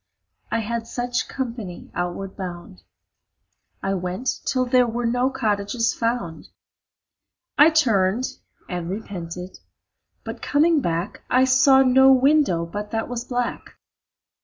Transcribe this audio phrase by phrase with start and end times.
[0.49, 2.81] I had such company outward bound.
[3.83, 6.47] I went till there were no cottages found.
[7.55, 9.59] I turned and repented,
[10.23, 13.75] but coming back I saw no window but that was black.